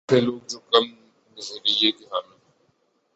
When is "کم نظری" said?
0.71-1.91